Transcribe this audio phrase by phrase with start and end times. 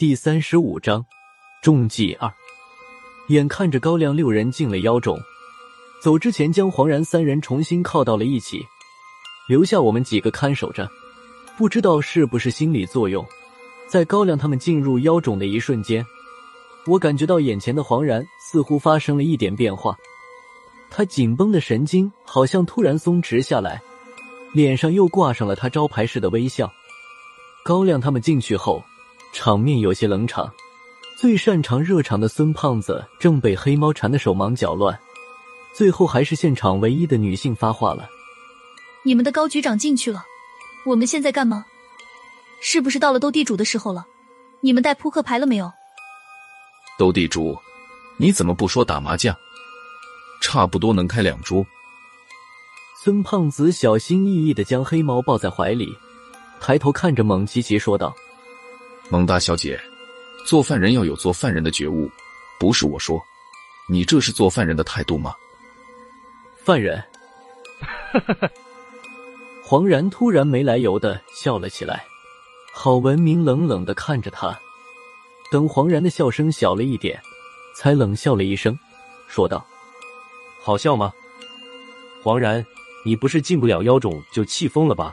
[0.00, 1.04] 第三十五章
[1.62, 2.32] 中计二。
[3.28, 5.20] 眼看着高亮六人进了妖种，
[6.02, 8.64] 走之前将黄然三人重新靠到了一起，
[9.46, 10.88] 留下我们几个看守着。
[11.58, 13.22] 不知道是不是心理作用，
[13.88, 16.02] 在高亮他们进入妖种的一瞬间，
[16.86, 19.94] 我感觉到眼前的黄然似乎发生了一点变化，
[20.88, 23.78] 他紧绷的神经好像突然松弛下来，
[24.54, 26.72] 脸上又挂上了他招牌式的微笑。
[27.62, 28.82] 高亮他们进去后。
[29.32, 30.52] 场面有些冷场，
[31.16, 34.98] 最擅长热场的孙胖子正被黑猫缠的手忙脚乱，
[35.72, 38.08] 最后还是现场唯一的女性发话了
[39.04, 40.24] ：“你们的高局长进去了，
[40.84, 41.64] 我们现在干嘛？
[42.60, 44.04] 是不是到了斗地主的时候了？
[44.60, 45.72] 你们带扑克牌了没有？”
[46.98, 47.56] 斗地主，
[48.18, 49.34] 你怎么不说打麻将？
[50.42, 51.64] 差不多能开两桌。
[53.02, 55.96] 孙胖子小心翼翼的将黑猫抱在怀里，
[56.60, 58.14] 抬头看着蒙奇奇说道。
[59.12, 59.78] 蒙大小姐，
[60.46, 62.08] 做犯人要有做犯人的觉悟，
[62.60, 63.20] 不是我说，
[63.88, 65.34] 你这是做犯人的态度吗？
[66.64, 67.02] 犯人，
[69.64, 72.04] 黄然突然没来由的笑了起来。
[72.72, 74.56] 郝文明冷冷的看着他，
[75.50, 77.20] 等黄然的笑声小了一点，
[77.74, 78.78] 才冷笑了一声，
[79.26, 79.66] 说道
[80.62, 81.12] ：“好笑吗？
[82.22, 82.64] 黄然，
[83.04, 85.12] 你不是进不了妖种就气疯了吧？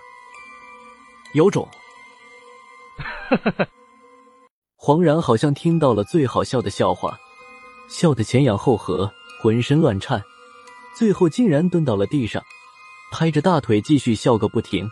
[1.34, 1.68] 妖种。”
[3.28, 3.68] 哈哈哈。
[4.80, 7.18] 黄然好像听到了最好笑的笑话，
[7.90, 9.12] 笑得前仰后合，
[9.42, 10.24] 浑身乱颤，
[10.96, 12.42] 最后竟然蹲到了地上，
[13.12, 14.88] 拍着大腿继续笑个不停。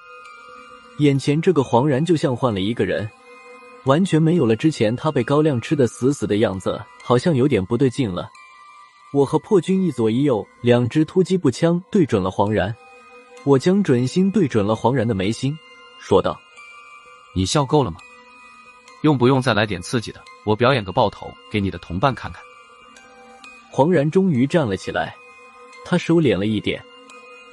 [0.97, 3.07] 眼前这个黄然就像换了一个人，
[3.83, 8.27] 完全没有了之前他被高亮吃的死死的样子，好像有点不对劲了。
[9.13, 12.75] 我和破军一左一右，两支突击步枪对准了黄然，
[13.43, 15.55] 我将准心对准了黄然的眉心，
[15.99, 16.37] 说道
[17.35, 17.97] ：“你笑够了吗？”
[19.05, 20.19] 用不用再来点刺激的？
[20.45, 22.41] 我表演个爆头给你的同伴看看。
[23.69, 25.15] 黄然终于站了起来，
[25.85, 26.83] 他收敛了一点，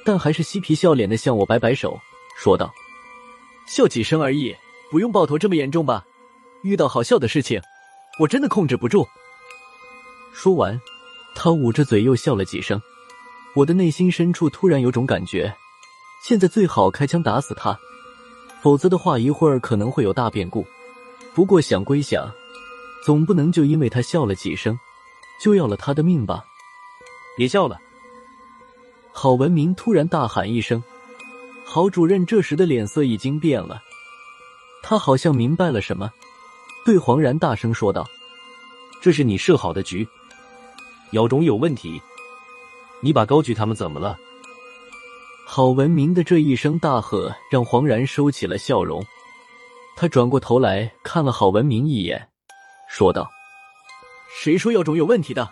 [0.03, 1.99] 但还是嬉皮笑脸的向我摆摆手，
[2.35, 2.73] 说道
[3.69, 4.55] ：“笑几声而已，
[4.89, 6.03] 不用爆头这么严重吧？
[6.63, 7.61] 遇到好笑的事情，
[8.17, 9.07] 我真的控制不住。”
[10.33, 10.81] 说完，
[11.35, 12.81] 他捂着嘴又笑了几声。
[13.55, 15.55] 我的内心深处突然有种感觉，
[16.23, 17.77] 现在最好开枪打死他，
[18.63, 20.65] 否则的话，一会儿可能会有大变故。
[21.33, 22.31] 不过想归想，
[23.05, 24.77] 总不能就因为他笑了几声，
[25.41, 26.45] 就要了他的命吧？
[27.35, 27.79] 别笑了！
[29.11, 30.81] 郝文明突然大喊一声。
[31.65, 33.81] 郝主任这时的脸色已经变了，
[34.83, 36.11] 他好像明白了什么，
[36.85, 38.07] 对黄然大声说道
[39.01, 40.07] ：“这是你设好的局，
[41.11, 41.99] 妖种有问题，
[43.01, 44.19] 你把高举他们怎么了？”
[45.47, 49.03] 郝文明的这一声大喝让黄然收起了笑容。
[49.95, 52.29] 他转过头来看了郝文明一眼，
[52.89, 53.29] 说道
[54.35, 55.49] ：“谁说妖种有问题的？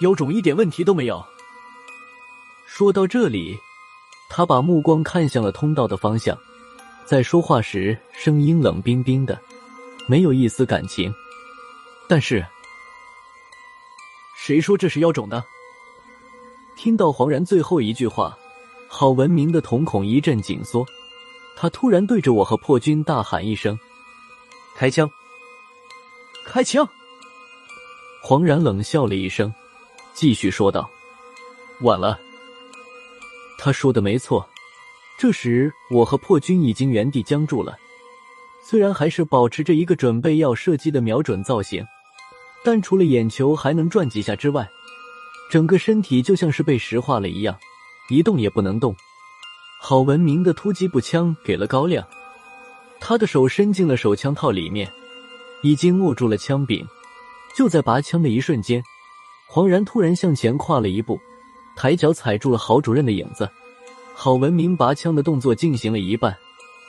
[0.00, 1.24] 妖种一点问题都没有。”
[2.66, 3.56] 说到这里，
[4.28, 6.36] 他把目光看向了通道的方向，
[7.04, 9.40] 在说话时声音冷冰冰的，
[10.08, 11.14] 没有一丝感情。
[12.08, 12.44] 但是，
[14.38, 15.42] 谁说这是妖种的？
[16.76, 18.36] 听到黄然最后一句话，
[18.88, 20.84] 郝文明的瞳孔一阵紧缩。
[21.56, 23.78] 他突然对着我和破军大喊一声
[24.76, 25.10] ：“开枪！
[26.44, 26.86] 开枪！”
[28.22, 29.52] 黄然冷笑了一声，
[30.12, 30.88] 继续说道
[31.80, 32.20] ：“晚了。”
[33.58, 34.46] 他说的没错。
[35.18, 37.78] 这时，我和破军已经原地僵住了，
[38.62, 41.82] 虽然还是保持着一个准备要射击的瞄准造型，
[42.62, 44.68] 但除了眼球还能转几下之外，
[45.50, 47.58] 整个身体就像是被石化了一样，
[48.10, 48.94] 一动也不能动。
[49.88, 52.04] 郝文明的突击步枪给了高亮，
[52.98, 54.90] 他的手伸进了手枪套里面，
[55.62, 56.84] 已经握住了枪柄。
[57.54, 58.82] 就在拔枪的一瞬间，
[59.46, 61.20] 黄然突然向前跨了一步，
[61.76, 63.48] 抬脚踩住了郝主任的影子。
[64.12, 66.36] 郝文明拔枪的动作进行了一半，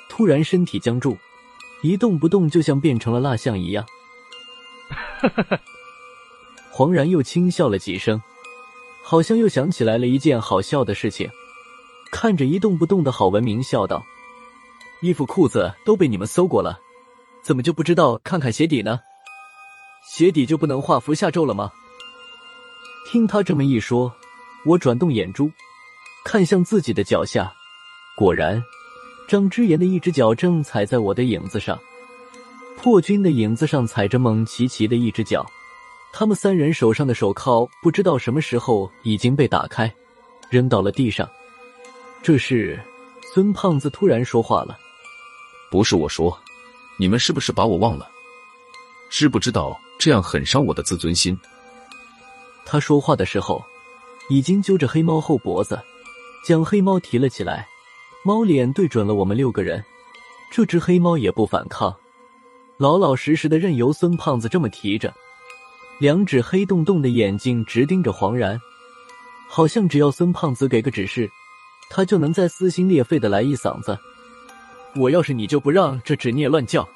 [0.09, 1.16] 突然身体僵住，
[1.84, 3.85] 一动不动，就像变成了蜡像一样。
[4.90, 5.59] 哈哈哈！
[6.72, 8.20] 黄然又轻笑了几声，
[9.03, 11.29] 好像又想起来了一件好笑的事情。
[12.19, 14.03] 看着一动不动的郝文明，笑道
[15.02, 16.79] ：“衣服裤子都被你们搜过了，
[17.43, 18.99] 怎么就不知道看看鞋底呢？
[20.09, 21.72] 鞋底就不能画符下咒了吗？”
[23.08, 24.11] 听他这么一说，
[24.66, 25.52] 我转动眼珠，
[26.25, 27.53] 看向自己的脚下，
[28.17, 28.63] 果然，
[29.28, 31.79] 张之言的一只脚正踩在我的影子上，
[32.78, 35.46] 破军的影子上踩着蒙奇奇的一只脚，
[36.11, 39.93] 他们三人手上的手铐不知道什么时候已经被打开，
[40.49, 41.29] 扔到了地上。
[42.22, 42.78] 这是，
[43.34, 44.78] 孙胖子突然说话了
[45.72, 46.37] ：“不是我说，
[46.97, 48.09] 你们是不是把我忘了？
[49.09, 51.40] 知不知道这样很伤我的自尊心？
[52.66, 53.64] 他说话的时候，
[54.29, 55.81] 已经揪着黑猫后脖子，
[56.46, 57.66] 将黑猫提了起来。
[58.25, 59.81] 猫脸对准了我们六个人，
[60.52, 61.96] 这只黑猫也不反抗，
[62.75, 65.13] 老老实实的任由孙胖子这么提着，
[65.97, 68.59] 两只黑洞洞的眼睛直盯着黄然，
[69.47, 71.29] 好像只要孙胖子给个指示，
[71.89, 73.97] 他就能再撕心裂肺的来一嗓子。
[74.95, 76.87] 我要是你，就不让这纸孽乱叫。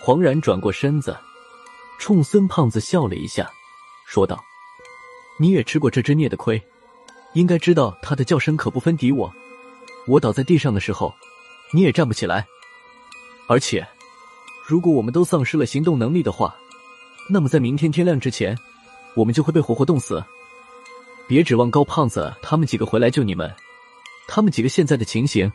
[0.00, 1.16] 黄然转过身子，
[1.98, 3.50] 冲孙胖子笑了一下，
[4.06, 4.42] 说道
[5.40, 6.62] ：“你也吃过这只孽的亏，
[7.32, 9.32] 应该知道它的叫声可不分敌我。
[10.06, 11.12] 我倒在地上的时候，
[11.72, 12.46] 你也站不起来。
[13.48, 13.86] 而且，
[14.66, 16.54] 如果我们都丧失了行动能力的话，
[17.28, 18.56] 那么在明天天亮之前，
[19.14, 20.22] 我们就会被活活冻死。
[21.28, 23.52] 别指望高胖子他们几个回来救你们，
[24.28, 25.52] 他们几个现在的情形，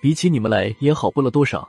[0.00, 1.68] 比起你们来也好不了多少。”